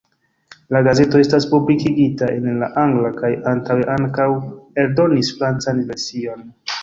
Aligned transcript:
La 0.75 0.79
gazeto 0.85 1.19
estas 1.23 1.45
publikigita 1.51 2.29
en 2.37 2.47
la 2.63 2.69
angla 2.85 3.11
kaj 3.19 3.31
antaŭe 3.53 3.85
ankaŭ 3.97 4.27
eldonis 4.85 5.33
francan 5.41 5.83
version. 5.93 6.43